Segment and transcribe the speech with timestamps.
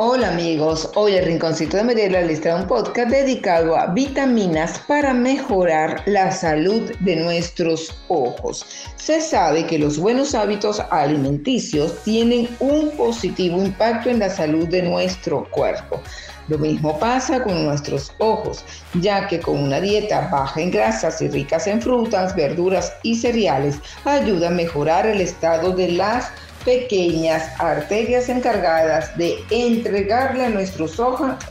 [0.00, 5.12] Hola amigos, hoy el Rinconcito de Mariela les trae un podcast dedicado a vitaminas para
[5.12, 8.64] mejorar la salud de nuestros ojos.
[8.94, 14.82] Se sabe que los buenos hábitos alimenticios tienen un positivo impacto en la salud de
[14.82, 16.00] nuestro cuerpo.
[16.46, 18.64] Lo mismo pasa con nuestros ojos,
[19.00, 23.80] ya que con una dieta baja en grasas y ricas en frutas, verduras y cereales
[24.04, 26.30] ayuda a mejorar el estado de las
[26.68, 31.00] pequeñas arterias encargadas de entregarle a nuestros,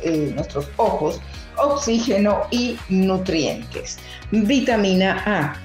[0.03, 1.19] eh, nuestros ojos
[1.57, 3.97] oxígeno y nutrientes.
[4.29, 5.55] Vitamina A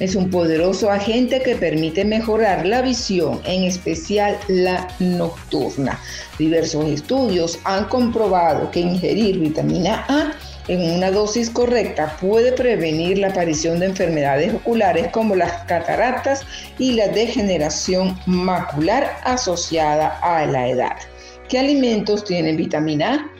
[0.00, 6.00] es un poderoso agente que permite mejorar la visión, en especial la nocturna.
[6.38, 10.32] Diversos estudios han comprobado que ingerir vitamina A
[10.68, 16.46] en una dosis correcta puede prevenir la aparición de enfermedades oculares como las cataratas
[16.78, 20.96] y la degeneración macular asociada a la edad.
[21.48, 23.30] ¿Qué alimentos tienen vitamina A?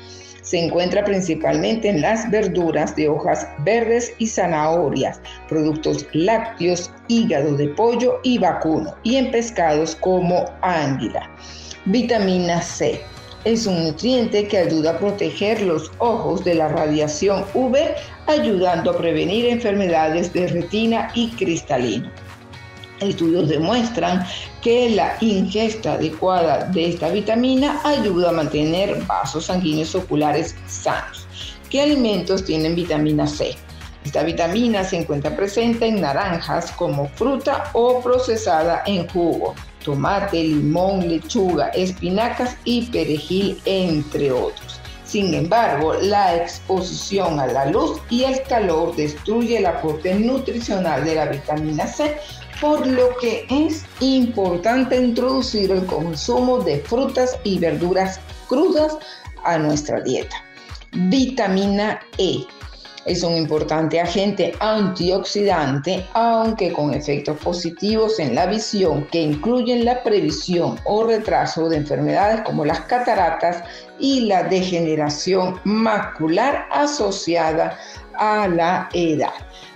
[0.43, 7.69] Se encuentra principalmente en las verduras de hojas verdes y zanahorias, productos lácteos, hígado de
[7.69, 11.31] pollo y vacuno, y en pescados como ánguila.
[11.87, 13.01] Vitamina C
[13.45, 17.77] es un nutriente que ayuda a proteger los ojos de la radiación UV,
[18.27, 22.11] ayudando a prevenir enfermedades de retina y cristalino.
[23.01, 24.25] Estudios demuestran
[24.63, 31.27] que la ingesta adecuada de esta vitamina ayuda a mantener vasos sanguíneos oculares sanos.
[31.69, 33.57] ¿Qué alimentos tienen vitamina C?
[34.05, 41.09] Esta vitamina se encuentra presente en naranjas como fruta o procesada en jugo, tomate, limón,
[41.09, 44.81] lechuga, espinacas y perejil, entre otros.
[45.05, 51.17] Sin embargo, la exposición a la luz y el calor destruye el aporte nutricional de
[51.17, 52.17] la vitamina C,
[52.61, 58.97] por lo que es importante introducir el consumo de frutas y verduras crudas
[59.45, 60.37] a nuestra dieta.
[60.93, 62.47] Vitamina E
[63.05, 70.03] es un importante agente antioxidante, aunque con efectos positivos en la visión que incluyen la
[70.03, 73.65] previsión o retraso de enfermedades como las cataratas
[73.99, 77.79] y la degeneración macular asociada
[78.15, 79.33] a la edad.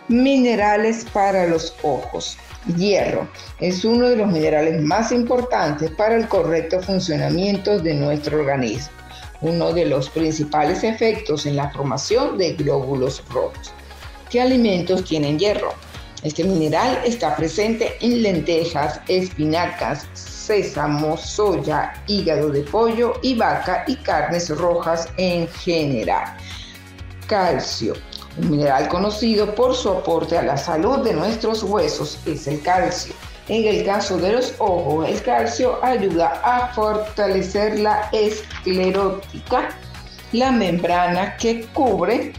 [0.08, 2.38] Minerales para los ojos.
[2.76, 3.28] Hierro
[3.60, 9.05] es uno de los minerales más importantes para el correcto funcionamiento de nuestro organismo
[9.40, 13.72] uno de los principales efectos en la formación de glóbulos rojos.
[14.30, 15.72] ¿Qué alimentos tienen hierro?
[16.22, 23.96] Este mineral está presente en lentejas, espinacas, sésamo, soya, hígado de pollo y vaca y
[23.96, 26.36] carnes rojas en general.
[27.26, 27.94] Calcio.
[28.38, 33.14] Un mineral conocido por su aporte a la salud de nuestros huesos es el calcio.
[33.48, 39.68] En el caso de los ojos, el calcio ayuda a fortalecer la esclerótica,
[40.32, 42.32] la membrana que cubre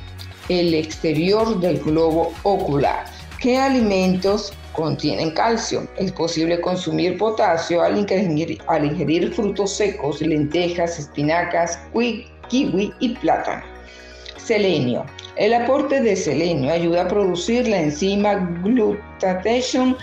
[0.49, 3.05] el exterior del globo ocular.
[3.39, 5.87] ¿Qué alimentos contienen calcio?
[5.95, 11.79] Es posible consumir potasio al ingerir, al ingerir frutos secos, lentejas, espinacas,
[12.49, 13.63] kiwi y plátano.
[14.35, 15.05] Selenio.
[15.37, 19.95] El aporte de selenio ayuda a producir la enzima glutathione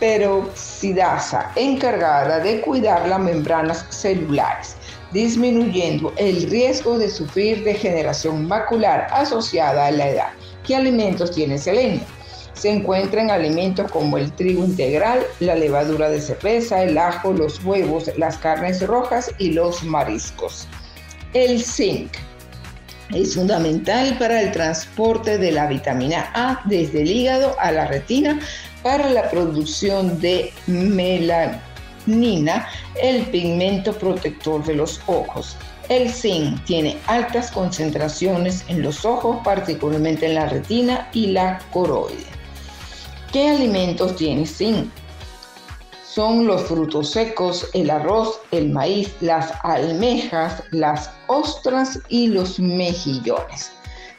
[0.00, 4.76] peroxidasa encargada de cuidar las membranas celulares,
[5.12, 10.28] disminuyendo el riesgo de sufrir degeneración macular asociada a la edad.
[10.66, 12.00] ¿Qué alimentos tiene selenio?
[12.54, 17.64] Se encuentra en alimentos como el trigo integral, la levadura de cerveza, el ajo, los
[17.64, 20.66] huevos, las carnes rojas y los mariscos.
[21.34, 22.10] El zinc
[23.14, 28.38] es fundamental para el transporte de la vitamina A desde el hígado a la retina
[28.82, 31.58] para la producción de melanina,
[33.02, 35.56] el pigmento protector de los ojos.
[35.88, 42.26] El zinc tiene altas concentraciones en los ojos, particularmente en la retina y la coroide.
[43.32, 44.90] ¿Qué alimentos tiene zinc?
[46.18, 53.70] Son los frutos secos, el arroz, el maíz, las almejas, las ostras y los mejillones.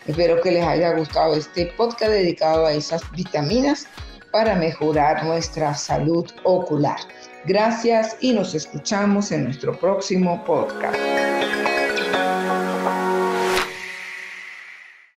[0.08, 3.86] Espero que les haya gustado este podcast dedicado a esas vitaminas
[4.32, 7.00] para mejorar nuestra salud ocular.
[7.44, 11.19] Gracias y nos escuchamos en nuestro próximo podcast.